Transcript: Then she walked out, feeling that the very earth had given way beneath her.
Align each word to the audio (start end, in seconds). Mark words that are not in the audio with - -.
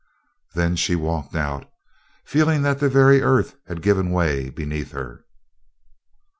Then 0.55 0.75
she 0.77 0.95
walked 0.95 1.35
out, 1.35 1.69
feeling 2.25 2.63
that 2.63 2.79
the 2.79 2.89
very 2.89 3.21
earth 3.21 3.53
had 3.67 3.83
given 3.83 4.09
way 4.09 4.49
beneath 4.49 4.93
her. 4.93 5.25